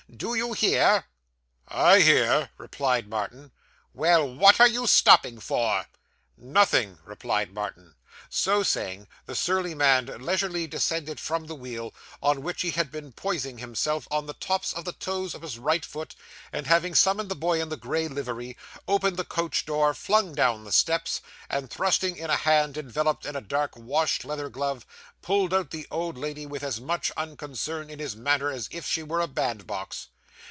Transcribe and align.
Do 0.17 0.35
you 0.35 0.51
hear?' 0.53 1.05
'I 1.69 1.99
hear,' 2.01 2.49
replied 2.57 3.09
Martin. 3.09 3.53
'Well; 3.93 4.27
what 4.31 4.59
are 4.59 4.67
you 4.67 4.85
stopping 4.85 5.39
for?' 5.39 5.85
'Nothing,' 6.37 6.99
replied 7.05 7.53
Martin. 7.53 7.95
So 8.33 8.61
saying, 8.63 9.07
the 9.25 9.35
surly 9.35 9.73
man 9.75 10.05
leisurely 10.23 10.65
descended 10.67 11.19
from 11.19 11.47
the 11.47 11.55
wheel, 11.55 11.93
on 12.21 12.43
which 12.43 12.61
he 12.61 12.71
had 12.71 12.89
been 12.89 13.11
poising 13.11 13.57
himself 13.57 14.07
on 14.09 14.25
the 14.25 14.33
tops 14.33 14.71
of 14.71 14.85
the 14.85 14.93
toes 14.93 15.33
of 15.33 15.41
his 15.41 15.57
right 15.59 15.83
foot, 15.83 16.15
and 16.53 16.65
having 16.67 16.93
summoned 16.95 17.27
the 17.29 17.35
boy 17.35 17.61
in 17.61 17.67
the 17.69 17.75
gray 17.77 18.07
livery, 18.07 18.57
opened 18.87 19.17
the 19.17 19.25
coach 19.25 19.65
door, 19.65 19.93
flung 19.93 20.33
down 20.33 20.63
the 20.63 20.71
steps, 20.71 21.19
and 21.49 21.69
thrusting 21.69 22.15
in 22.15 22.29
a 22.29 22.37
hand 22.37 22.77
enveloped 22.77 23.25
in 23.25 23.35
a 23.35 23.41
dark 23.41 23.75
wash 23.75 24.23
leather 24.23 24.47
glove, 24.49 24.85
pulled 25.21 25.53
out 25.53 25.71
the 25.71 25.87
old 25.91 26.17
lady 26.17 26.45
with 26.45 26.63
as 26.63 26.79
much 26.79 27.11
unconcern 27.17 27.89
in 27.89 27.99
his 27.99 28.15
manner 28.15 28.49
as 28.49 28.69
if 28.71 28.85
she 28.85 29.03
were 29.03 29.19
a 29.19 29.27
bandbox. 29.27 30.07